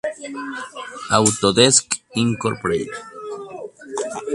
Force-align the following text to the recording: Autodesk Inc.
Autodesk 1.17 1.85
Inc. 2.21 2.41